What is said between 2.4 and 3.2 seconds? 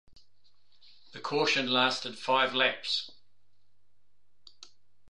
laps.